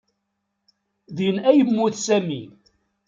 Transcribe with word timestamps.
Din 1.15 1.37
ay 1.49 1.55
yemmut 1.57 1.95
Sami. 2.05 2.41